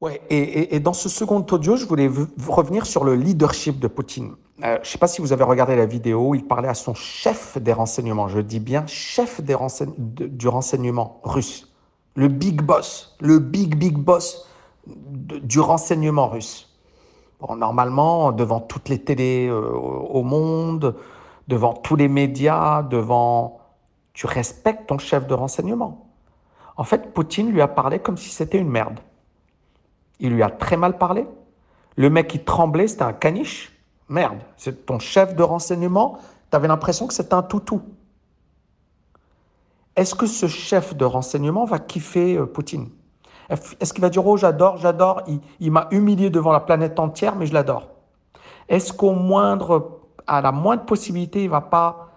Ouais, 0.00 0.20
et, 0.28 0.74
et, 0.74 0.80
dans 0.80 0.92
ce 0.92 1.08
second 1.08 1.46
audio, 1.50 1.76
je 1.76 1.86
voulais 1.86 2.10
revenir 2.46 2.84
sur 2.84 3.04
le 3.04 3.14
leadership 3.14 3.78
de 3.78 3.86
Poutine. 3.86 4.34
Euh, 4.62 4.74
je 4.76 4.80
ne 4.80 4.84
sais 4.84 4.98
pas 4.98 5.06
si 5.06 5.20
vous 5.20 5.32
avez 5.32 5.44
regardé 5.44 5.76
la 5.76 5.86
vidéo, 5.86 6.34
il 6.34 6.46
parlait 6.46 6.68
à 6.68 6.74
son 6.74 6.94
chef 6.94 7.58
des 7.58 7.72
renseignements, 7.72 8.28
je 8.28 8.40
dis 8.40 8.60
bien 8.60 8.86
chef 8.86 9.40
des 9.40 9.56
du 10.06 10.46
renseignement 10.48 11.20
russe, 11.24 11.72
le 12.14 12.28
big 12.28 12.62
boss, 12.62 13.16
le 13.20 13.38
big 13.38 13.76
big 13.76 13.96
boss 13.96 14.46
du 14.86 15.58
renseignement 15.60 16.28
russe. 16.28 16.68
Bon, 17.40 17.56
normalement, 17.56 18.30
devant 18.32 18.60
toutes 18.60 18.88
les 18.88 18.98
télés 18.98 19.48
euh, 19.48 19.70
au 19.70 20.22
monde, 20.22 20.96
devant 21.48 21.74
tous 21.74 21.96
les 21.96 22.08
médias, 22.08 22.82
devant... 22.82 23.60
Tu 24.12 24.26
respectes 24.26 24.86
ton 24.86 24.98
chef 24.98 25.26
de 25.26 25.34
renseignement. 25.34 26.06
En 26.76 26.84
fait, 26.84 27.12
Poutine 27.12 27.50
lui 27.50 27.60
a 27.60 27.66
parlé 27.66 27.98
comme 27.98 28.16
si 28.16 28.30
c'était 28.30 28.58
une 28.58 28.68
merde. 28.68 29.00
Il 30.24 30.32
lui 30.32 30.42
a 30.42 30.48
très 30.48 30.78
mal 30.78 30.96
parlé. 30.96 31.26
Le 31.96 32.08
mec 32.08 32.28
qui 32.28 32.42
tremblait, 32.42 32.88
c'était 32.88 33.02
un 33.02 33.12
caniche. 33.12 33.78
Merde, 34.08 34.38
c'est 34.56 34.86
ton 34.86 34.98
chef 34.98 35.36
de 35.36 35.42
renseignement. 35.42 36.16
Tu 36.50 36.56
avais 36.56 36.66
l'impression 36.66 37.06
que 37.06 37.12
c'était 37.12 37.34
un 37.34 37.42
toutou. 37.42 37.82
Est-ce 39.94 40.14
que 40.14 40.24
ce 40.24 40.46
chef 40.46 40.96
de 40.96 41.04
renseignement 41.04 41.66
va 41.66 41.78
kiffer 41.78 42.38
euh, 42.38 42.46
Poutine? 42.46 42.88
Est-ce 43.50 43.92
qu'il 43.92 44.00
va 44.00 44.08
dire 44.08 44.26
Oh, 44.26 44.38
j'adore, 44.38 44.78
j'adore, 44.78 45.24
il, 45.60 45.70
m'a 45.70 45.88
humilié 45.90 46.30
devant 46.30 46.52
la 46.52 46.60
planète 46.60 46.98
entière, 46.98 47.36
mais 47.36 47.44
je 47.44 47.52
l'adore 47.52 47.90
Est-ce 48.70 48.94
qu'au 48.94 49.12
moindre, 49.12 50.00
à 50.26 50.40
la 50.40 50.52
moindre 50.52 50.86
possibilité, 50.86 51.44
il 51.44 51.50
va 51.50 51.60
pas 51.60 52.08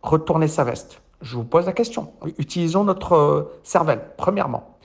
retourner 0.00 0.46
sa 0.46 0.62
veste? 0.62 1.02
Je 1.20 1.34
vous 1.34 1.44
pose 1.44 1.66
la 1.66 1.72
question. 1.72 2.12
Utilisons 2.38 2.84
notre 2.84 3.14
euh, 3.14 3.60
cervelle, 3.64 4.10
premièrement. 4.16 4.78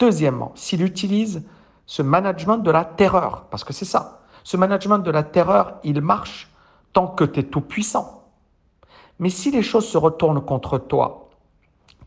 Deuxièmement, 0.00 0.50
s'il 0.56 0.82
utilise 0.82 1.44
ce 1.90 2.02
management 2.02 2.58
de 2.58 2.70
la 2.70 2.84
terreur, 2.84 3.46
parce 3.50 3.64
que 3.64 3.72
c'est 3.72 3.84
ça. 3.84 4.20
Ce 4.44 4.56
management 4.56 5.00
de 5.00 5.10
la 5.10 5.24
terreur, 5.24 5.80
il 5.82 6.00
marche 6.00 6.48
tant 6.92 7.08
que 7.08 7.24
tu 7.24 7.40
es 7.40 7.42
tout 7.42 7.62
puissant. 7.62 8.28
Mais 9.18 9.28
si 9.28 9.50
les 9.50 9.62
choses 9.62 9.88
se 9.88 9.98
retournent 9.98 10.40
contre 10.40 10.78
toi, 10.78 11.30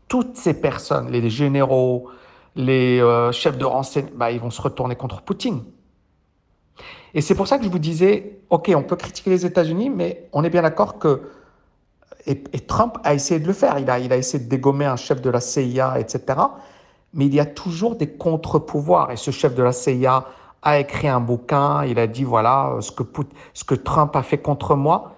toutes 0.08 0.38
ces 0.38 0.58
personnes, 0.58 1.10
les 1.10 1.28
généraux, 1.28 2.08
les 2.56 2.98
euh, 2.98 3.30
chefs 3.30 3.58
de 3.58 3.66
renseignement, 3.66 4.16
bah, 4.16 4.30
ils 4.30 4.40
vont 4.40 4.48
se 4.48 4.62
retourner 4.62 4.96
contre 4.96 5.20
Poutine. 5.20 5.62
Et 7.12 7.20
c'est 7.20 7.34
pour 7.34 7.46
ça 7.46 7.58
que 7.58 7.64
je 7.64 7.68
vous 7.68 7.78
disais, 7.78 8.40
OK, 8.48 8.72
on 8.74 8.84
peut 8.84 8.96
critiquer 8.96 9.28
les 9.28 9.44
États-Unis, 9.44 9.90
mais 9.90 10.30
on 10.32 10.44
est 10.44 10.50
bien 10.50 10.62
d'accord 10.62 10.98
que... 10.98 11.30
Et, 12.24 12.42
Trump 12.60 12.96
a 13.04 13.12
essayé 13.12 13.38
de 13.38 13.46
le 13.46 13.52
faire. 13.52 13.78
Il 13.78 13.90
a, 13.90 13.98
il 13.98 14.10
a 14.14 14.16
essayé 14.16 14.42
de 14.42 14.48
dégommer 14.48 14.86
un 14.86 14.96
chef 14.96 15.20
de 15.20 15.28
la 15.28 15.42
CIA, 15.42 16.00
etc 16.00 16.36
mais 17.14 17.26
il 17.26 17.34
y 17.34 17.40
a 17.40 17.46
toujours 17.46 17.96
des 17.96 18.08
contre-pouvoirs. 18.08 19.10
Et 19.12 19.16
ce 19.16 19.30
chef 19.30 19.54
de 19.54 19.62
la 19.62 19.72
CIA 19.72 20.26
a 20.62 20.78
écrit 20.78 21.08
un 21.08 21.20
bouquin, 21.20 21.84
il 21.84 21.98
a 21.98 22.06
dit, 22.06 22.24
voilà, 22.24 22.76
ce 22.80 22.90
que, 22.90 23.04
ce 23.52 23.64
que 23.64 23.74
Trump 23.74 24.14
a 24.16 24.22
fait 24.22 24.38
contre 24.38 24.74
moi, 24.74 25.14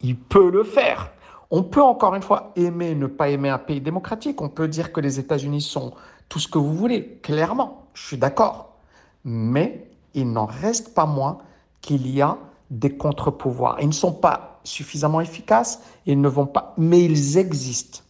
il 0.00 0.16
peut 0.16 0.50
le 0.50 0.64
faire. 0.64 1.10
On 1.50 1.62
peut 1.62 1.82
encore 1.82 2.14
une 2.14 2.22
fois 2.22 2.52
aimer, 2.56 2.94
ne 2.94 3.06
pas 3.06 3.28
aimer 3.28 3.48
un 3.48 3.58
pays 3.58 3.80
démocratique. 3.80 4.40
On 4.40 4.48
peut 4.48 4.68
dire 4.68 4.92
que 4.92 5.00
les 5.00 5.18
États-Unis 5.18 5.60
sont 5.60 5.92
tout 6.28 6.38
ce 6.38 6.48
que 6.48 6.58
vous 6.58 6.74
voulez, 6.74 7.18
clairement, 7.22 7.86
je 7.92 8.06
suis 8.06 8.16
d'accord. 8.16 8.76
Mais 9.24 9.90
il 10.14 10.32
n'en 10.32 10.46
reste 10.46 10.94
pas 10.94 11.06
moins 11.06 11.38
qu'il 11.80 12.08
y 12.08 12.22
a 12.22 12.38
des 12.70 12.96
contre-pouvoirs. 12.96 13.78
Ils 13.80 13.88
ne 13.88 13.92
sont 13.92 14.12
pas 14.12 14.60
suffisamment 14.64 15.20
efficaces, 15.20 15.82
ils 16.06 16.20
ne 16.20 16.28
vont 16.28 16.46
pas, 16.46 16.74
mais 16.78 17.04
ils 17.04 17.36
existent. 17.36 18.00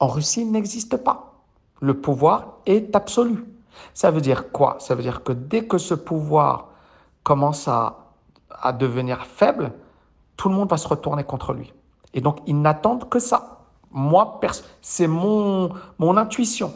En 0.00 0.08
Russie, 0.08 0.42
ils 0.42 0.50
n'existent 0.50 0.98
pas 0.98 1.33
le 1.80 1.94
pouvoir 1.94 2.58
est 2.66 2.94
absolu. 2.94 3.44
Ça 3.92 4.10
veut 4.10 4.20
dire 4.20 4.50
quoi? 4.50 4.76
Ça 4.80 4.94
veut 4.94 5.02
dire 5.02 5.22
que 5.22 5.32
dès 5.32 5.66
que 5.66 5.78
ce 5.78 5.94
pouvoir 5.94 6.68
commence 7.22 7.68
à, 7.68 8.00
devenir 8.78 9.26
faible, 9.26 9.72
tout 10.36 10.48
le 10.48 10.54
monde 10.54 10.70
va 10.70 10.78
se 10.78 10.88
retourner 10.88 11.22
contre 11.24 11.52
lui. 11.52 11.72
Et 12.14 12.22
donc, 12.22 12.38
ils 12.46 12.58
n'attendent 12.58 13.10
que 13.10 13.18
ça. 13.18 13.60
Moi, 13.90 14.40
c'est 14.80 15.06
mon, 15.06 15.70
mon 15.98 16.16
intuition. 16.16 16.72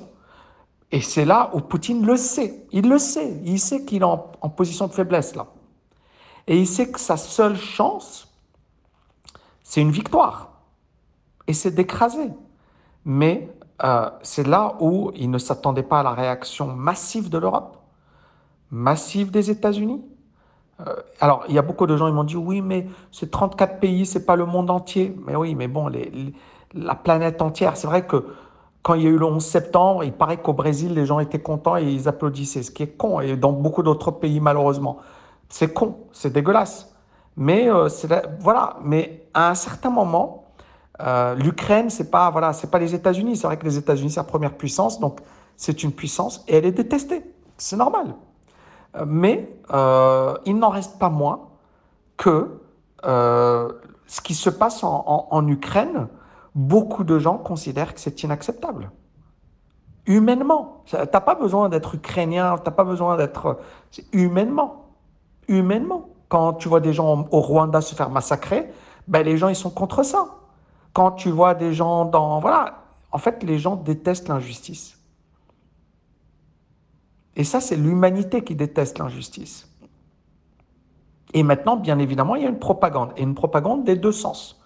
Et 0.91 1.01
c'est 1.01 1.25
là 1.25 1.51
où 1.55 1.61
Poutine 1.61 2.05
le 2.05 2.17
sait. 2.17 2.67
Il 2.73 2.89
le 2.89 2.99
sait. 2.99 3.41
Il 3.45 3.59
sait 3.59 3.85
qu'il 3.85 4.03
est 4.03 4.05
en, 4.05 4.31
en, 4.41 4.49
position 4.51 4.87
de 4.87 4.93
faiblesse 4.93 5.35
là. 5.35 5.47
Et 6.47 6.59
il 6.59 6.67
sait 6.67 6.91
que 6.91 7.01
sa 7.01 7.17
seule 7.17 7.57
chance, 7.57 8.29
c'est 9.63 9.81
une 9.81 9.91
victoire. 9.91 10.51
Et 11.47 11.55
c'est 11.55 11.71
d'écraser. 11.71 12.31
Mais 13.05 13.51
euh, 13.85 14.11
c'est 14.23 14.47
là 14.47 14.75
où 14.81 15.13
il 15.15 15.31
ne 15.31 15.39
s'attendait 15.39 15.83
pas 15.83 16.01
à 16.01 16.03
la 16.03 16.13
réaction 16.13 16.67
massive 16.67 17.31
de 17.31 17.39
l'Europe, 17.39 17.77
massive 18.71 19.31
des 19.31 19.51
États-Unis. 19.51 20.03
Euh, 20.87 20.95
alors, 21.21 21.45
il 21.49 21.55
y 21.55 21.59
a 21.59 21.63
beaucoup 21.63 21.87
de 21.87 21.97
gens 21.97 22.07
qui 22.07 22.13
m'ont 22.13 22.25
dit 22.25 22.37
oui, 22.37 22.61
mais 22.61 22.87
c'est 23.13 23.31
34 23.31 23.79
pays, 23.81 24.07
c'est 24.07 24.27
pas 24.27 24.37
le 24.37 24.47
monde 24.47 24.71
entier. 24.71 25.17
Mais 25.27 25.37
oui, 25.37 25.55
mais 25.55 25.69
bon, 25.69 25.91
la 26.75 26.95
planète 26.95 27.41
entière. 27.41 27.77
C'est 27.77 27.87
vrai 27.87 28.07
que 28.07 28.25
quand 28.83 28.95
il 28.95 29.03
y 29.03 29.07
a 29.07 29.11
eu 29.11 29.19
le 29.19 29.27
11 29.27 29.45
septembre, 29.45 30.05
il 30.05 30.13
paraît 30.13 30.39
qu'au 30.39 30.53
Brésil, 30.55 30.95
les 30.95 31.07
gens 31.07 31.21
étaient 31.21 31.41
contents 31.41 31.77
et 31.77 31.85
ils 31.85 32.09
applaudissaient, 32.09 32.63
ce 32.63 32.71
qui 32.71 32.83
est 32.83 32.97
con. 32.97 33.21
Et 33.21 33.37
dans 33.37 33.53
beaucoup 33.53 33.83
d'autres 33.83 34.11
pays, 34.11 34.41
malheureusement, 34.41 34.99
c'est 35.49 35.73
con, 35.73 35.99
c'est 36.13 36.33
dégueulasse. 36.33 36.95
Mais 37.37 37.71
euh, 37.71 37.89
voilà. 38.41 38.77
Mais 38.83 39.29
à 39.35 39.51
un 39.51 39.55
certain 39.55 39.91
moment, 39.91 40.48
euh, 41.01 41.35
L'Ukraine, 41.37 41.91
c'est 41.91 42.11
pas 42.11 42.31
voilà, 42.31 42.53
c'est 42.53 42.71
pas 42.71 42.79
les 42.79 42.95
États-Unis. 42.95 43.37
C'est 43.37 43.47
vrai 43.47 43.57
que 43.57 43.65
les 43.65 43.79
États-Unis 43.79 44.11
c'est 44.11 44.21
la 44.21 44.25
première 44.25 44.57
puissance, 44.57 44.99
donc 44.99 45.21
c'est 45.57 45.83
une 45.83 45.93
puissance 45.93 46.45
et 46.49 46.57
elle 46.57 46.67
est 46.67 46.73
détestée. 46.73 47.23
C'est 47.57 47.77
normal. 47.77 48.15
Euh, 48.97 49.05
mais 49.07 49.57
euh, 49.73 50.35
il 50.45 50.59
n'en 50.59 50.71
reste 50.71 50.99
pas 50.99 51.11
moins 51.11 51.49
que 52.17 52.61
ce 53.05 54.21
qui 54.23 54.35
se 54.35 54.51
passe 54.51 54.83
en, 54.83 55.47
Ukraine, 55.47 56.09
beaucoup 56.55 57.05
de 57.05 57.19
gens 57.19 57.39
considèrent 57.39 57.95
que 57.95 58.01
c'est 58.01 58.25
inacceptable. 58.25 58.91
Humainement, 60.07 60.83
t'as 60.91 61.21
pas 61.21 61.37
besoin 61.37 61.69
d'être 61.69 61.95
ukrainien, 61.95 62.57
t'as 62.59 62.73
pas 62.73 62.83
besoin 62.83 63.17
d'être 63.17 63.61
humainement, 64.13 64.87
humainement. 65.47 66.09
Quand 66.29 66.55
tu 66.55 66.69
vois 66.69 66.81
des 66.81 66.93
gens 66.93 67.29
au 67.31 67.41
Rwanda 67.41 67.81
se 67.81 67.95
faire 67.95 68.11
massacrer, 68.11 68.69
ben 69.07 69.23
les 69.23 69.37
gens 69.37 69.49
ils 69.49 69.57
sont 69.57 69.71
contre 69.71 70.03
ça 70.03 70.38
quand 70.99 71.13
tu 71.13 71.31
vois 71.31 71.55
des 71.55 71.75
gens 71.75 72.07
dans... 72.07 72.41
Voilà, 72.41 72.83
en 73.13 73.19
fait, 73.19 73.45
les 73.45 73.61
gens 73.61 73.77
détestent 73.77 74.27
l'injustice. 74.27 74.99
Et 77.37 77.45
ça, 77.45 77.61
c'est 77.61 77.77
l'humanité 77.77 78.43
qui 78.43 78.57
déteste 78.57 78.99
l'injustice. 78.99 79.73
Et 81.35 81.45
maintenant, 81.45 81.77
bien 81.77 82.01
évidemment, 82.01 82.35
il 82.35 82.43
y 82.43 82.47
a 82.47 82.49
une 82.49 82.59
propagande, 82.59 83.13
et 83.17 83.23
une 83.23 83.37
propagande 83.37 83.85
des 83.85 83.95
deux 83.95 84.11
sens. 84.11 84.61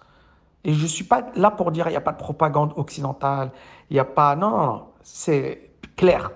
Et 0.63 0.73
je 0.73 0.81
ne 0.81 0.87
suis 0.87 1.03
pas 1.03 1.27
là 1.35 1.51
pour 1.51 1.71
dire 1.71 1.85
il 1.87 1.91
n'y 1.91 1.97
a 1.97 2.01
pas 2.01 2.13
de 2.13 2.17
propagande 2.17 2.73
occidentale, 2.77 3.51
il 3.91 3.93
n'y 3.93 3.99
a 3.99 4.05
pas... 4.05 4.35
Non, 4.35 4.49
non, 4.49 4.65
non, 4.65 4.85
c'est 5.03 5.75
clair 5.95 6.31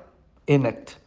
et 0.45 0.59
net. 0.59 1.01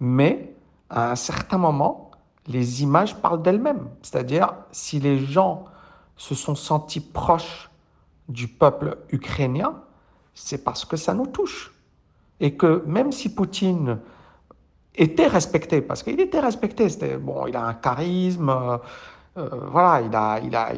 Mais 0.00 0.56
à 0.88 1.10
un 1.10 1.16
certain 1.16 1.58
moment, 1.58 2.12
les 2.46 2.82
images 2.82 3.14
parlent 3.14 3.42
d'elles-mêmes. 3.42 3.90
C'est-à-dire, 4.00 4.54
si 4.70 5.00
les 5.00 5.18
gens 5.18 5.66
se 6.16 6.34
sont 6.34 6.54
sentis 6.54 7.00
proches 7.00 7.68
du 8.28 8.48
peuple 8.48 8.98
ukrainien, 9.10 9.82
c'est 10.34 10.64
parce 10.64 10.84
que 10.84 10.96
ça 10.96 11.14
nous 11.14 11.26
touche. 11.26 11.72
Et 12.40 12.56
que 12.56 12.82
même 12.86 13.12
si 13.12 13.34
Poutine 13.34 13.98
était 14.94 15.26
respecté, 15.26 15.80
parce 15.80 16.02
qu'il 16.02 16.20
était 16.20 16.40
respecté, 16.40 16.88
c'était 16.88 17.16
bon, 17.16 17.46
il 17.46 17.56
a 17.56 17.64
un 17.64 17.74
charisme, 17.74 18.48
euh, 18.48 18.78
euh, 19.38 19.48
voilà, 19.70 20.00
il 20.00 20.14
a, 20.14 20.40
il 20.40 20.54
a, 20.56 20.72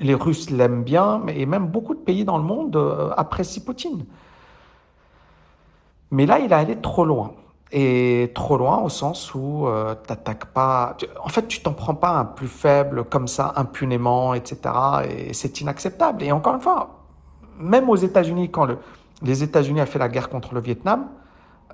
les 0.00 0.14
Russes 0.14 0.50
l'aiment 0.50 0.82
bien, 0.82 1.22
et 1.28 1.46
même 1.46 1.66
beaucoup 1.66 1.94
de 1.94 2.00
pays 2.00 2.24
dans 2.24 2.38
le 2.38 2.44
monde 2.44 2.76
euh, 2.76 3.10
apprécient 3.16 3.62
Poutine. 3.64 4.04
Mais 6.10 6.26
là, 6.26 6.38
il 6.38 6.52
a 6.52 6.58
allé 6.58 6.80
trop 6.80 7.04
loin. 7.04 7.34
Et 7.70 8.32
trop 8.34 8.56
loin 8.56 8.78
au 8.78 8.88
sens 8.88 9.34
où 9.34 9.66
euh, 9.66 9.94
tu 9.94 10.10
n'attaques 10.10 10.46
pas. 10.46 10.96
En 11.22 11.28
fait, 11.28 11.46
tu 11.48 11.60
t'en 11.60 11.74
prends 11.74 11.94
pas 11.94 12.10
un 12.10 12.24
plus 12.24 12.48
faible 12.48 13.04
comme 13.04 13.28
ça, 13.28 13.52
impunément, 13.56 14.32
etc. 14.32 14.58
Et 15.08 15.34
c'est 15.34 15.60
inacceptable. 15.60 16.22
Et 16.22 16.32
encore 16.32 16.54
une 16.54 16.62
fois, 16.62 17.04
même 17.58 17.90
aux 17.90 17.96
États-Unis, 17.96 18.50
quand 18.50 18.64
le, 18.64 18.78
les 19.22 19.42
États-Unis 19.42 19.82
ont 19.82 19.86
fait 19.86 19.98
la 19.98 20.08
guerre 20.08 20.30
contre 20.30 20.54
le 20.54 20.60
Vietnam, 20.60 21.08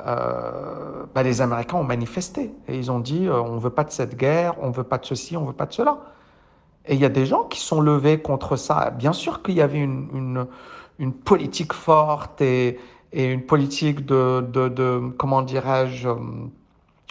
euh, 0.05 1.05
bah, 1.15 1.23
les 1.23 1.41
Américains 1.41 1.77
ont 1.77 1.85
manifesté. 1.85 2.53
Et 2.67 2.77
ils 2.77 2.91
ont 2.91 2.99
dit 2.99 3.27
euh, 3.29 3.41
on 3.41 3.59
veut 3.59 3.71
pas 3.71 3.85
de 3.85 3.91
cette 3.91 4.17
guerre, 4.17 4.55
on 4.61 4.71
veut 4.71 4.85
pas 4.85 4.99
de 4.99 5.07
ceci, 5.07 5.37
on 5.37 5.45
veut 5.45 5.53
pas 5.53 5.67
de 5.67 5.73
cela. 5.73 5.99
Et 6.87 6.95
il 6.95 7.01
y 7.01 7.05
a 7.05 7.09
des 7.11 7.25
gens 7.25 7.45
qui 7.45 7.61
sont 7.61 7.81
levés 7.81 8.21
contre 8.21 8.57
ça. 8.57 8.91
Bien 8.91 9.13
sûr 9.13 9.43
qu'il 9.43 9.55
y 9.55 9.63
avait 9.63 9.79
une, 9.79 10.09
une, 10.13 10.47
une 10.99 11.13
politique 11.13 11.73
forte 11.73 12.41
et 12.41 12.79
et 13.15 13.33
une 13.33 13.43
politique 13.43 14.05
de, 14.05 14.41
de, 14.41 15.13
comment 15.17 15.43
dirais-je, 15.43 16.09
euh, 16.09 16.17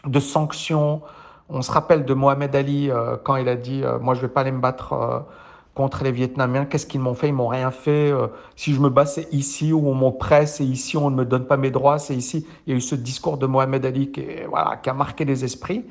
de 0.06 0.20
sanctions. 0.20 1.02
On 1.50 1.62
se 1.62 1.72
rappelle 1.72 2.04
de 2.04 2.14
Mohamed 2.14 2.56
Ali 2.56 2.92
euh, 2.92 3.16
quand 3.24 3.38
il 3.38 3.48
a 3.48 3.56
dit 3.56 3.84
euh, 3.84 4.00
Moi, 4.00 4.14
je 4.14 4.20
ne 4.20 4.28
vais 4.28 4.34
pas 4.34 4.42
aller 4.42 4.52
me 4.52 4.60
battre 4.60 5.26
contre 5.74 6.04
les 6.04 6.12
Vietnamiens. 6.12 6.66
Qu'est-ce 6.66 6.86
qu'ils 6.86 7.00
m'ont 7.00 7.14
fait? 7.14 7.30
Ils 7.30 7.34
m'ont 7.34 7.48
rien 7.48 7.72
fait. 7.72 8.14
Si 8.56 8.74
je 8.74 8.82
me 8.82 8.90
bats, 8.90 9.06
c'est 9.06 9.34
ici 9.34 9.72
où 9.72 9.88
on 9.88 9.96
m'oppresse, 9.96 10.58
c'est 10.58 10.66
ici 10.66 10.98
où 10.98 11.02
on 11.02 11.10
ne 11.10 11.16
me 11.16 11.26
donne 11.26 11.46
pas 11.48 11.58
mes 11.58 11.72
droits, 11.72 11.98
c'est 11.98 12.16
ici. 12.16 12.46
Il 12.68 12.72
y 12.72 12.74
a 12.74 12.78
eu 12.78 12.82
ce 12.82 12.96
discours 12.96 13.38
de 13.38 13.48
Mohamed 13.48 13.84
Ali 13.86 14.12
qui, 14.12 14.26
voilà, 14.48 14.78
qui 14.78 14.90
a 14.90 14.94
marqué 14.94 15.26
les 15.26 15.44
esprits. 15.44 15.86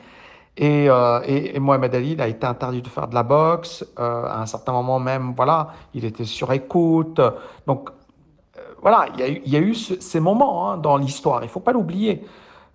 Et, 0.57 0.89
et, 1.25 1.59
Mohamed 1.59 1.95
Ali, 1.95 2.13
il 2.13 2.21
a 2.21 2.29
été 2.29 2.47
interdit 2.47 2.83
de 2.83 2.89
faire 2.89 3.09
de 3.09 3.15
la 3.15 3.23
boxe. 3.23 3.85
À 3.97 4.43
un 4.43 4.47
certain 4.47 4.73
moment 4.73 5.01
même, 5.01 5.33
voilà, 5.35 5.71
il 5.95 6.05
était 6.05 6.27
sur 6.27 6.53
écoute. 6.53 7.21
Donc, 7.67 7.91
voilà, 8.83 9.07
il 9.15 9.21
y 9.21 9.23
a 9.23 9.29
eu, 9.31 9.43
y 9.47 9.57
a 9.57 9.61
eu 9.61 9.75
ces 9.75 10.21
moments 10.21 10.71
hein, 10.71 10.77
dans 10.77 10.97
l'histoire. 10.97 11.43
Il 11.43 11.47
ne 11.47 11.51
faut 11.51 11.61
pas 11.61 11.73
l'oublier. 11.73 12.25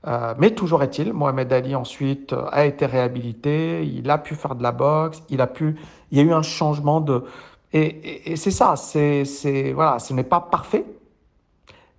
Euh, 0.07 0.33
mais 0.37 0.51
toujours 0.51 0.83
est-il, 0.83 1.11
Mohamed 1.11 1.51
Ali 1.51 1.75
ensuite 1.75 2.31
euh, 2.31 2.45
a 2.51 2.65
été 2.65 2.85
réhabilité, 2.85 3.85
il 3.85 4.09
a 4.09 4.17
pu 4.17 4.35
faire 4.35 4.55
de 4.55 4.63
la 4.63 4.71
boxe, 4.71 5.21
il 5.29 5.41
a 5.41 5.47
pu, 5.47 5.75
il 6.11 6.17
y 6.17 6.21
a 6.21 6.23
eu 6.23 6.31
un 6.31 6.43
changement 6.43 7.01
de, 7.01 7.23
et, 7.73 8.35
c'est 8.37 8.51
ça, 8.51 8.75
c'est, 8.75 9.23
voilà, 9.73 9.99
ce 9.99 10.13
n'est 10.13 10.23
pas 10.23 10.39
parfait, 10.39 10.85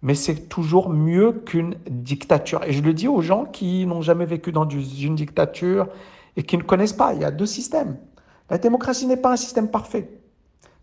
mais 0.01 0.15
c'est 0.15 0.49
toujours 0.49 0.89
mieux 0.89 1.33
qu'une 1.33 1.75
dictature. 1.91 2.63
Et 2.65 2.73
je 2.73 2.83
le 2.83 2.95
dis 2.95 3.09
aux 3.09 3.21
gens 3.21 3.45
qui 3.45 3.85
n'ont 3.85 4.01
jamais 4.03 4.25
vécu 4.25 4.53
dans 4.53 4.69
une 4.69 5.17
dictature 5.17 5.89
et 6.37 6.43
qui 6.43 6.57
ne 6.57 6.63
connaissent 6.63 6.93
pas. 6.93 7.13
Il 7.15 7.21
y 7.21 7.25
a 7.25 7.31
deux 7.31 7.47
systèmes. 7.47 7.99
La 8.49 8.59
démocratie 8.59 9.07
n'est 9.07 9.17
pas 9.19 9.33
un 9.33 9.37
système 9.37 9.71
parfait, 9.71 10.09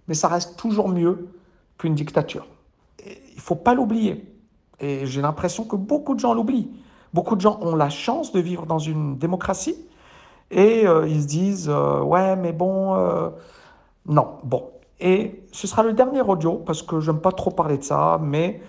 mais 0.08 0.14
ça 0.14 0.28
reste 0.28 0.58
toujours 0.58 0.90
mieux 0.90 1.30
qu'une 1.78 1.96
dictature. 1.96 2.46
Il 3.06 3.42
faut 3.42 3.56
pas 3.56 3.74
l'oublier. 3.74 4.26
Et 4.80 5.06
j'ai 5.06 5.22
l'impression 5.22 5.64
que 5.64 5.76
beaucoup 5.76 6.16
de 6.16 6.20
gens 6.20 6.34
l'oublient. 6.34 6.70
Beaucoup 7.14 7.36
de 7.36 7.42
gens 7.42 7.60
ont 7.62 7.76
la 7.76 7.90
chance 7.90 8.32
de 8.32 8.40
vivre 8.40 8.66
dans 8.66 8.80
une 8.80 9.18
démocratie 9.18 9.78
et 10.52 10.88
euh, 10.88 11.08
ils 11.08 11.24
se 11.24 11.28
disent 11.28 11.70
euh, 11.70 12.02
ouais 12.02 12.36
mais 12.36 12.52
bon 12.52 12.96
euh, 12.96 13.30
non 14.06 14.38
bon 14.44 14.72
et 15.00 15.44
ce 15.52 15.68
sera 15.68 15.84
le 15.84 15.94
dernier 15.94 16.22
audio 16.22 16.54
parce 16.54 16.82
que 16.82 17.00
j'aime 17.00 17.20
pas 17.20 17.32
trop 17.32 17.52
parler 17.52 17.78
de 17.78 17.84
ça 17.84 18.20
mais 18.22 18.62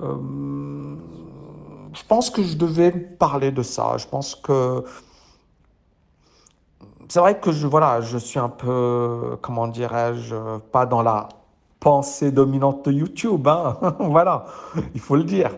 je 0.00 0.96
pense 2.08 2.30
que 2.30 2.42
je 2.42 2.56
devais 2.56 2.92
parler 2.92 3.50
de 3.50 3.62
ça 3.62 3.96
je 3.98 4.06
pense 4.06 4.34
que 4.34 4.84
c'est 7.08 7.20
vrai 7.20 7.38
que 7.38 7.50
voilà 7.50 8.00
je 8.00 8.18
suis 8.18 8.38
un 8.38 8.48
peu 8.48 9.36
comment 9.42 9.68
dirais-je 9.68 10.34
pas 10.72 10.86
dans 10.86 11.02
la 11.02 11.28
pensée 11.82 12.30
dominante 12.30 12.84
de 12.86 12.92
YouTube 12.92 13.48
hein 13.48 13.76
voilà 13.98 14.46
il 14.94 15.00
faut 15.00 15.16
le 15.16 15.24
dire 15.24 15.50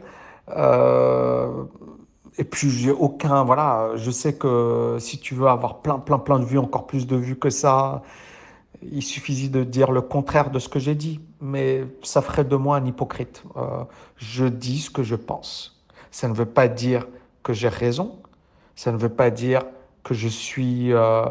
et 2.37 2.45
puis 2.45 2.71
j'ai 2.71 2.91
aucun, 2.91 3.45
voilà, 3.45 3.91
je 3.95 4.11
sais 4.11 4.35
que 4.35 4.97
si 4.99 5.19
tu 5.19 5.35
veux 5.35 5.47
avoir 5.47 5.83
plein, 5.83 5.99
plein, 5.99 6.19
plein 6.19 6.39
de 6.39 6.45
vues, 6.45 6.59
encore 6.59 6.87
plus 6.87 7.07
de 7.07 7.17
vues 7.17 7.37
que 7.37 7.51
ça, 7.51 8.03
il 8.83 9.03
suffisait 9.03 9.49
de 9.49 9.63
dire 9.63 9.93
le 9.93 10.01
contraire 10.01 10.51
de 10.51 10.59
ce 10.59 10.69
que 10.69 10.79
j'ai 10.79 10.95
dit, 10.95 11.21
mais 11.41 11.85
ça 12.03 12.23
ferait 12.23 12.45
de 12.45 12.57
moi 12.57 12.77
un 12.77 12.87
hypocrite. 12.87 13.45
Euh, 13.57 13.85
je 14.17 14.47
dis 14.47 14.81
ce 14.81 14.91
que 14.91 15.03
je 15.03 15.15
pense. 15.15 15.85
Ça 16.11 16.29
ne 16.29 16.35
veut 16.35 16.47
pas 16.47 16.69
dire 16.69 17.07
que 17.43 17.53
j'ai 17.53 17.69
raison, 17.69 18.19
ça 18.75 18.91
ne 18.91 18.97
veut 18.97 19.09
pas 19.09 19.31
dire 19.31 19.63
que 20.03 20.15
je 20.15 20.29
suis, 20.29 20.93
euh, 20.93 21.25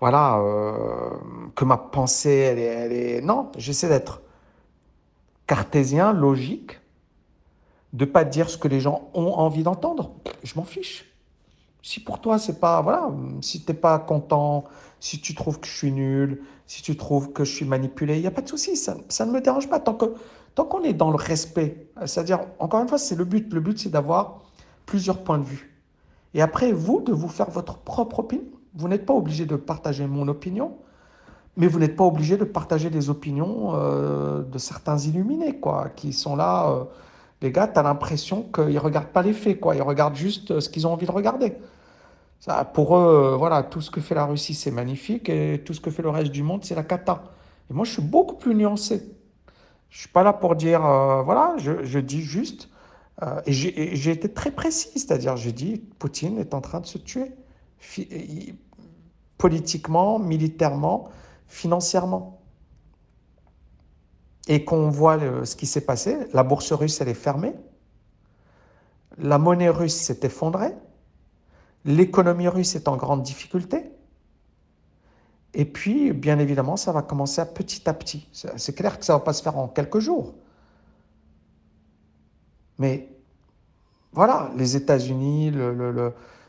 voilà, 0.00 0.38
euh, 0.38 1.10
que 1.54 1.64
ma 1.64 1.76
pensée, 1.76 2.30
elle 2.30 2.58
est, 2.58 2.62
elle 2.62 2.92
est... 2.92 3.20
non, 3.20 3.50
j'essaie 3.56 3.88
d'être 3.88 4.22
cartésien, 5.48 6.12
logique, 6.12 6.78
de 7.92 8.04
pas 8.04 8.24
dire 8.24 8.48
ce 8.50 8.58
que 8.58 8.68
les 8.68 8.78
gens 8.78 9.10
ont 9.14 9.32
envie 9.32 9.64
d'entendre. 9.64 10.12
Je 10.44 10.54
m'en 10.54 10.62
fiche. 10.62 11.06
Si 11.82 12.00
pour 12.00 12.20
toi 12.20 12.38
c'est 12.38 12.60
pas 12.60 12.82
voilà, 12.82 13.10
si 13.40 13.64
t'es 13.64 13.74
pas 13.74 13.98
content, 13.98 14.64
si 15.00 15.20
tu 15.20 15.34
trouves 15.34 15.58
que 15.58 15.66
je 15.66 15.72
suis 15.72 15.90
nul, 15.90 16.42
si 16.66 16.82
tu 16.82 16.96
trouves 16.96 17.32
que 17.32 17.44
je 17.44 17.54
suis 17.54 17.64
manipulé, 17.64 18.16
il 18.16 18.22
y 18.22 18.26
a 18.26 18.30
pas 18.30 18.42
de 18.42 18.48
souci, 18.48 18.76
ça, 18.76 18.96
ça, 19.08 19.24
ne 19.24 19.32
me 19.32 19.40
dérange 19.40 19.68
pas 19.68 19.80
tant 19.80 19.94
que 19.94 20.06
tant 20.54 20.64
qu'on 20.64 20.82
est 20.82 20.92
dans 20.92 21.10
le 21.10 21.16
respect. 21.16 21.88
C'est-à-dire 22.04 22.40
encore 22.58 22.82
une 22.82 22.88
fois, 22.88 22.98
c'est 22.98 23.16
le 23.16 23.24
but. 23.24 23.52
Le 23.52 23.60
but 23.60 23.78
c'est 23.78 23.88
d'avoir 23.88 24.42
plusieurs 24.84 25.22
points 25.22 25.38
de 25.38 25.44
vue. 25.44 25.80
Et 26.34 26.42
après 26.42 26.72
vous 26.72 27.00
de 27.00 27.12
vous 27.12 27.28
faire 27.28 27.48
votre 27.50 27.78
propre 27.78 28.20
opinion. 28.20 28.44
Vous 28.74 28.86
n'êtes 28.86 29.06
pas 29.06 29.14
obligé 29.14 29.46
de 29.46 29.56
partager 29.56 30.06
mon 30.06 30.28
opinion, 30.28 30.76
mais 31.58 31.66
vous 31.66 31.80
n'êtes 31.80 31.96
pas 31.96 32.04
obligé 32.04 32.36
de 32.36 32.44
partager 32.44 32.88
les 32.88 33.10
opinions 33.10 33.72
euh, 33.74 34.44
de 34.44 34.58
certains 34.58 34.96
illuminés 34.96 35.58
quoi, 35.58 35.88
qui 35.94 36.12
sont 36.12 36.36
là. 36.36 36.70
Euh, 36.70 36.84
les 37.42 37.50
gars, 37.50 37.66
tu 37.66 37.78
as 37.78 37.82
l'impression 37.82 38.44
qu'ils 38.44 38.74
ne 38.74 38.78
regardent 38.78 39.08
pas 39.08 39.22
les 39.22 39.32
faits, 39.32 39.60
quoi. 39.60 39.74
Ils 39.74 39.82
regardent 39.82 40.14
juste 40.14 40.52
euh, 40.52 40.60
ce 40.60 40.68
qu'ils 40.68 40.86
ont 40.86 40.92
envie 40.92 41.06
de 41.06 41.10
regarder. 41.10 41.54
Ça, 42.38 42.64
pour 42.64 42.96
eux, 42.96 43.34
voilà, 43.36 43.64
tout 43.64 43.80
ce 43.80 43.90
que 43.90 44.00
fait 44.00 44.14
la 44.14 44.24
Russie, 44.24 44.54
c'est 44.54 44.70
magnifique, 44.70 45.28
et 45.28 45.60
tout 45.64 45.74
ce 45.74 45.80
que 45.80 45.90
fait 45.90 46.02
le 46.02 46.10
reste 46.10 46.30
du 46.30 46.44
monde, 46.44 46.64
c'est 46.64 46.76
la 46.76 46.84
cata. 46.84 47.24
Et 47.68 47.74
moi, 47.74 47.84
je 47.84 47.90
suis 47.90 48.02
beaucoup 48.02 48.36
plus 48.36 48.54
nuancé. 48.54 49.12
Je 49.90 49.98
suis 49.98 50.08
pas 50.08 50.22
là 50.22 50.32
pour 50.32 50.54
dire, 50.54 50.80
voilà, 50.80 51.56
je, 51.58 51.98
dis 51.98 52.20
juste, 52.20 52.68
et 53.46 53.52
j'ai 53.52 54.10
été 54.10 54.32
très 54.32 54.52
précis, 54.52 54.92
c'est-à-dire, 54.94 55.36
j'ai 55.36 55.50
dit, 55.50 55.82
Poutine 55.98 56.38
est 56.38 56.54
en 56.54 56.60
train 56.60 56.78
de 56.78 56.86
se 56.86 56.98
tuer, 56.98 57.32
politiquement, 59.36 60.20
militairement, 60.20 61.08
financièrement 61.48 62.40
et 64.46 64.64
qu'on 64.64 64.88
voit 64.88 65.18
ce 65.44 65.56
qui 65.56 65.66
s'est 65.66 65.82
passé, 65.82 66.16
la 66.32 66.42
bourse 66.42 66.72
russe, 66.72 67.00
elle 67.00 67.08
est 67.08 67.14
fermée, 67.14 67.54
la 69.18 69.36
monnaie 69.38 69.68
russe 69.68 69.96
s'est 69.96 70.20
effondrée, 70.22 70.74
l'économie 71.84 72.48
russe 72.48 72.74
est 72.76 72.88
en 72.88 72.96
grande 72.96 73.22
difficulté, 73.22 73.90
et 75.54 75.64
puis, 75.64 76.12
bien 76.12 76.38
évidemment, 76.38 76.76
ça 76.76 76.92
va 76.92 77.02
commencer 77.02 77.40
à 77.40 77.46
petit 77.46 77.88
à 77.88 77.94
petit. 77.94 78.28
C'est 78.32 78.74
clair 78.74 78.98
que 78.98 79.04
ça 79.04 79.14
ne 79.14 79.18
va 79.18 79.24
pas 79.24 79.32
se 79.32 79.42
faire 79.42 79.56
en 79.56 79.66
quelques 79.66 79.98
jours. 79.98 80.34
Mais 82.78 83.08
voilà, 84.12 84.52
les 84.56 84.76
États-Unis, 84.76 85.52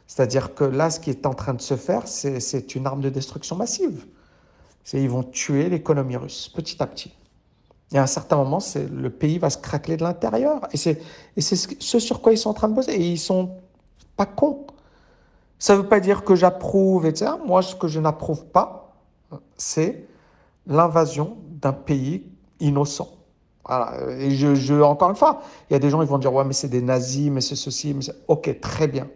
c'est-à-dire 0.06 0.54
que 0.54 0.64
là, 0.64 0.90
ce 0.90 1.00
qui 1.00 1.10
est 1.10 1.26
en 1.26 1.34
train 1.34 1.54
de 1.54 1.62
se 1.62 1.76
faire, 1.76 2.08
c'est 2.08 2.76
une 2.76 2.86
arme 2.86 3.02
de 3.02 3.10
destruction 3.10 3.56
massive. 3.56 4.06
Ils 4.94 5.10
vont 5.10 5.24
tuer 5.24 5.70
l'économie 5.70 6.18
russe 6.18 6.50
petit 6.50 6.82
à 6.82 6.88
petit. 6.88 7.14
Et 7.92 7.98
à 7.98 8.04
un 8.04 8.08
certain 8.08 8.38
moment, 8.38 8.60
le 8.76 9.10
pays 9.10 9.40
va 9.40 9.50
se 9.50 9.58
craquer 9.58 9.98
de 9.98 10.04
l'intérieur. 10.04 10.68
Et 10.74 10.78
c'est 10.78 11.00
ce 11.42 12.00
sur 12.00 12.22
quoi 12.22 12.34
ils 12.34 12.38
sont 12.38 12.50
en 12.50 12.54
train 12.54 12.70
de 12.70 12.76
bosser. 12.76 12.92
Et 12.92 13.12
ils 13.12 13.18
sont 13.18 13.52
pas 14.16 14.26
cons. 14.26 14.68
Ça 15.58 15.76
ne 15.76 15.82
veut 15.82 15.88
pas 15.88 16.00
dire 16.00 16.24
que 16.24 16.36
j'approuve, 16.36 17.06
etc. 17.06 17.32
Moi, 17.46 17.62
ce 17.62 17.76
que 17.76 17.88
je 17.88 18.00
n'approuve 18.00 18.46
pas, 18.46 18.96
c'est 19.58 20.06
l'invasion 20.68 21.38
d'un 21.50 21.74
pays 21.74 22.24
innocent. 22.60 23.10
Voilà. 23.66 23.96
Et 24.20 24.32
je, 24.32 24.82
encore 24.82 25.10
une 25.10 25.16
fois, 25.16 25.42
il 25.70 25.74
y 25.74 25.76
a 25.76 25.80
des 25.80 25.90
gens 25.90 26.00
qui 26.00 26.08
vont 26.08 26.18
dire 26.18 26.34
Ouais, 26.34 26.46
mais 26.46 26.54
c'est 26.54 26.70
des 26.70 26.82
nazis, 26.82 27.30
mais 27.30 27.42
c'est 27.42 27.56
ceci. 27.56 27.94
Mais 27.94 28.04
ok, 28.28 28.60
très 28.62 28.88
bien. 28.88 29.08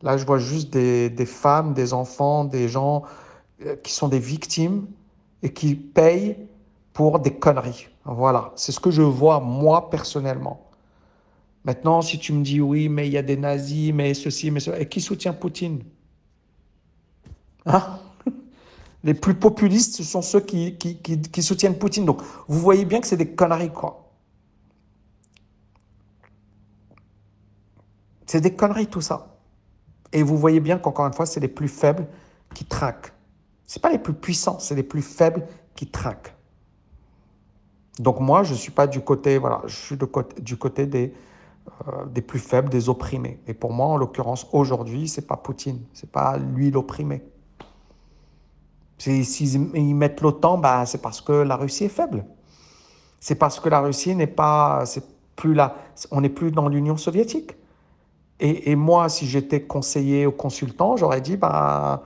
Là, 0.00 0.16
je 0.16 0.24
vois 0.24 0.38
juste 0.38 0.72
des, 0.72 1.10
des 1.10 1.26
femmes, 1.26 1.74
des 1.74 1.92
enfants, 1.92 2.44
des 2.44 2.68
gens 2.68 3.02
euh, 3.66 3.76
qui 3.82 3.92
sont 3.92 4.08
des 4.08 4.18
victimes 4.18 4.86
et 5.42 5.52
qui 5.52 5.74
payent 5.74 6.36
pour 6.92 7.18
des 7.18 7.34
conneries. 7.34 7.88
Voilà, 8.04 8.52
c'est 8.56 8.72
ce 8.72 8.80
que 8.80 8.90
je 8.90 9.02
vois 9.02 9.40
moi 9.40 9.90
personnellement. 9.90 10.68
Maintenant, 11.64 12.02
si 12.02 12.18
tu 12.18 12.32
me 12.32 12.42
dis 12.42 12.60
oui, 12.60 12.88
mais 12.88 13.06
il 13.06 13.12
y 13.12 13.18
a 13.18 13.22
des 13.22 13.36
nazis, 13.36 13.92
mais 13.94 14.14
ceci, 14.14 14.50
mais 14.50 14.60
cela, 14.60 14.80
et 14.80 14.88
qui 14.88 15.00
soutient 15.00 15.32
Poutine? 15.32 15.84
Hein? 17.66 17.98
Les 19.04 19.14
plus 19.14 19.34
populistes, 19.34 19.94
ce 19.94 20.02
sont 20.02 20.22
ceux 20.22 20.40
qui, 20.40 20.76
qui, 20.76 21.42
soutiennent 21.42 21.78
Poutine. 21.78 22.04
Donc, 22.04 22.20
vous 22.48 22.58
voyez 22.58 22.84
bien 22.84 23.00
que 23.00 23.06
c'est 23.06 23.16
des 23.16 23.30
conneries, 23.30 23.70
quoi. 23.70 24.10
C'est 28.26 28.40
des 28.40 28.54
conneries, 28.54 28.88
tout 28.88 29.00
ça. 29.00 29.36
Et 30.12 30.22
vous 30.22 30.36
voyez 30.36 30.60
bien 30.60 30.78
qu'encore 30.78 31.06
une 31.06 31.12
fois, 31.12 31.26
c'est 31.26 31.40
les 31.40 31.48
plus 31.48 31.68
faibles 31.68 32.08
qui 32.54 32.64
trinquent. 32.64 33.12
Ce 33.72 33.78
pas 33.78 33.90
les 33.90 33.98
plus 33.98 34.12
puissants, 34.12 34.58
c'est 34.58 34.74
les 34.74 34.82
plus 34.82 35.00
faibles 35.00 35.46
qui 35.74 35.86
trinquent. 35.86 36.34
Donc 37.98 38.20
moi, 38.20 38.42
je 38.42 38.52
ne 38.52 38.58
suis 38.58 38.70
pas 38.70 38.86
du 38.86 39.00
côté, 39.00 39.38
voilà, 39.38 39.62
je 39.64 39.74
suis 39.74 39.96
du 39.96 40.58
côté 40.58 40.84
des, 40.84 41.14
euh, 41.88 42.04
des 42.04 42.20
plus 42.20 42.38
faibles, 42.38 42.68
des 42.68 42.90
opprimés. 42.90 43.40
Et 43.46 43.54
pour 43.54 43.72
moi, 43.72 43.86
en 43.86 43.96
l'occurrence, 43.96 44.46
aujourd'hui, 44.52 45.08
ce 45.08 45.22
n'est 45.22 45.26
pas 45.26 45.38
Poutine, 45.38 45.80
ce 45.94 46.04
n'est 46.04 46.10
pas 46.10 46.36
lui 46.36 46.70
l'opprimé. 46.70 47.22
S'ils 48.98 49.54
ils 49.74 49.94
mettent 49.94 50.20
l'OTAN, 50.20 50.58
bah, 50.58 50.84
c'est 50.84 51.00
parce 51.00 51.22
que 51.22 51.32
la 51.32 51.56
Russie 51.56 51.84
est 51.84 51.88
faible. 51.88 52.26
C'est 53.20 53.36
parce 53.36 53.58
que 53.58 53.70
la 53.70 53.80
Russie 53.80 54.14
n'est 54.14 54.26
pas, 54.26 54.82
c'est 54.84 55.06
plus 55.34 55.54
là, 55.54 55.76
on 56.10 56.20
n'est 56.20 56.28
plus 56.28 56.50
dans 56.50 56.68
l'Union 56.68 56.98
soviétique. 56.98 57.56
Et, 58.38 58.70
et, 58.70 58.76
moi, 58.76 59.08
si 59.08 59.26
j'étais 59.26 59.62
conseiller 59.62 60.26
ou 60.26 60.32
consultant, 60.32 60.98
j'aurais 60.98 61.22
dit, 61.22 61.38
bah, 61.38 62.02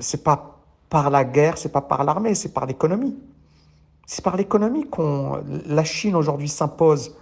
c'est 0.00 0.22
pas 0.22 0.52
par 0.88 1.10
la 1.10 1.24
guerre, 1.24 1.58
c'est 1.58 1.72
pas 1.72 1.80
par 1.80 2.04
l'armée, 2.04 2.34
c'est 2.34 2.52
par 2.52 2.66
l'économie. 2.66 3.16
C'est 4.06 4.22
par 4.22 4.36
l'économie 4.36 4.88
qu'on. 4.88 5.42
La 5.66 5.84
Chine 5.84 6.14
aujourd'hui 6.14 6.48
s'impose. 6.48 7.16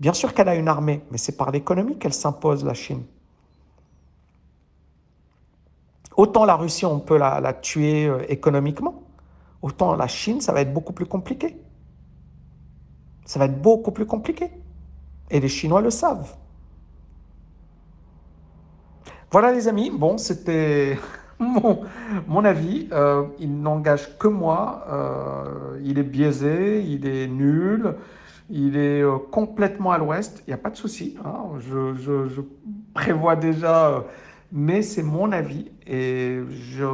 Bien 0.00 0.12
sûr 0.12 0.34
qu'elle 0.34 0.48
a 0.48 0.54
une 0.54 0.68
armée, 0.68 1.02
mais 1.10 1.18
c'est 1.18 1.36
par 1.36 1.50
l'économie 1.50 1.98
qu'elle 1.98 2.14
s'impose, 2.14 2.64
la 2.64 2.74
Chine. 2.74 3.02
Autant 6.16 6.46
la 6.46 6.56
Russie, 6.56 6.86
on 6.86 6.98
peut 6.98 7.18
la, 7.18 7.52
tuer 7.52 8.06
euh, 8.06 8.24
économiquement, 8.30 9.02
autant 9.60 9.94
la 9.94 10.06
Chine, 10.06 10.40
ça 10.40 10.52
va 10.52 10.62
être 10.62 10.72
beaucoup 10.72 10.94
plus 10.94 11.04
compliqué. 11.04 11.60
Ça 13.26 13.38
va 13.38 13.44
être 13.44 13.60
beaucoup 13.60 13.90
plus 13.90 14.06
compliqué. 14.06 14.50
Et 15.30 15.40
les 15.40 15.48
Chinois 15.48 15.82
le 15.82 15.90
savent. 15.90 16.36
Voilà 19.30 19.52
les 19.52 19.68
amis, 19.68 19.90
bon, 19.90 20.16
c'était 20.16 20.96
mon, 22.26 22.44
avis. 22.44 22.88
Euh, 22.92 23.24
il 23.38 23.60
n'engage 23.60 24.18
que 24.18 24.28
moi. 24.28 24.86
Euh, 24.90 25.80
il 25.84 25.98
est 25.98 26.04
biaisé, 26.04 26.82
il 26.82 27.06
est 27.06 27.26
nul, 27.26 27.94
il 28.48 28.76
est 28.76 29.02
euh, 29.02 29.18
complètement 29.30 29.92
à 29.92 29.98
l'ouest. 29.98 30.42
Il 30.46 30.50
n'y 30.50 30.54
a 30.54 30.58
pas 30.58 30.70
de 30.70 30.76
souci. 30.76 31.16
Hein. 31.24 31.58
je, 31.58 32.40
prévois 32.94 33.36
déjà, 33.36 34.04
mais 34.50 34.80
c'est 34.80 35.02
mon 35.02 35.32
avis. 35.32 35.70
Et 35.86 36.40
je, 36.50 36.86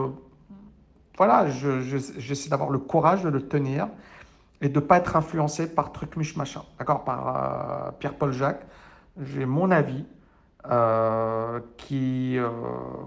voilà, 1.16 1.46
j'essaie 1.48 2.50
d'avoir 2.50 2.70
le 2.70 2.78
courage 2.78 3.22
de 3.22 3.28
le 3.28 3.46
tenir 3.46 3.88
et 4.60 4.68
de 4.68 4.80
ne 4.80 4.84
pas 4.84 4.98
être 4.98 5.14
influencé 5.14 5.68
par 5.72 5.92
truc 5.92 6.16
machin. 6.36 6.62
D'accord 6.78 7.04
Par 7.04 7.92
Pierre-Paul 8.00 8.32
Jacques. 8.32 8.66
J'ai 9.20 9.46
mon 9.46 9.70
avis. 9.70 10.04
Euh, 10.70 11.58
qui, 11.76 12.38
euh, 12.38 12.48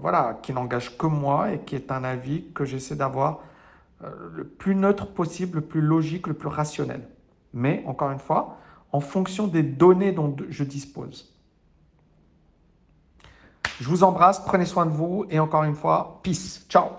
voilà, 0.02 0.38
qui 0.42 0.52
n'engage 0.52 0.98
que 0.98 1.06
moi 1.06 1.52
et 1.52 1.60
qui 1.60 1.74
est 1.74 1.90
un 1.90 2.04
avis 2.04 2.44
que 2.52 2.66
j'essaie 2.66 2.96
d'avoir 2.96 3.40
euh, 4.04 4.10
le 4.34 4.44
plus 4.44 4.74
neutre 4.74 5.06
possible, 5.06 5.56
le 5.56 5.64
plus 5.64 5.80
logique, 5.80 6.26
le 6.26 6.34
plus 6.34 6.48
rationnel. 6.48 7.08
Mais, 7.54 7.82
encore 7.86 8.10
une 8.10 8.18
fois, 8.18 8.58
en 8.92 9.00
fonction 9.00 9.46
des 9.46 9.62
données 9.62 10.12
dont 10.12 10.36
je 10.50 10.64
dispose. 10.64 11.34
Je 13.80 13.88
vous 13.88 14.04
embrasse, 14.04 14.44
prenez 14.44 14.66
soin 14.66 14.84
de 14.84 14.90
vous 14.90 15.24
et 15.30 15.38
encore 15.38 15.64
une 15.64 15.74
fois, 15.74 16.20
peace. 16.22 16.66
Ciao 16.68 16.96